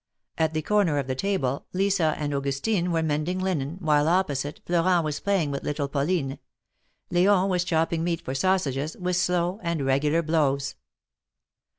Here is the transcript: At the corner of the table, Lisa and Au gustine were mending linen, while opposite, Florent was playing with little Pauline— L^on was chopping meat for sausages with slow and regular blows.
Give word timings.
At 0.39 0.55
the 0.55 0.63
corner 0.63 0.97
of 0.97 1.05
the 1.05 1.13
table, 1.13 1.67
Lisa 1.73 2.15
and 2.17 2.33
Au 2.33 2.41
gustine 2.41 2.87
were 2.89 3.03
mending 3.03 3.37
linen, 3.37 3.77
while 3.81 4.07
opposite, 4.07 4.59
Florent 4.65 5.05
was 5.05 5.19
playing 5.19 5.51
with 5.51 5.61
little 5.63 5.87
Pauline— 5.87 6.39
L^on 7.13 7.49
was 7.49 7.63
chopping 7.63 8.03
meat 8.03 8.21
for 8.25 8.33
sausages 8.33 8.97
with 8.97 9.15
slow 9.15 9.59
and 9.61 9.85
regular 9.85 10.23
blows. 10.23 10.73